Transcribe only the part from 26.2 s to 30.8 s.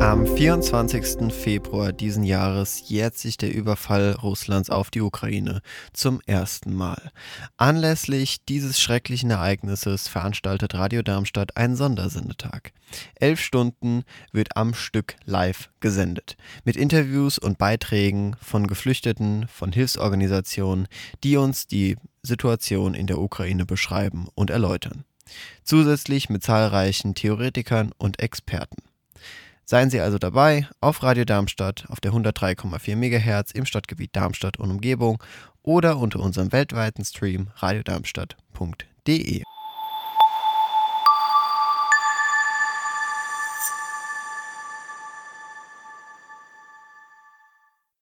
mit zahlreichen Theoretikern und Experten. Seien Sie also dabei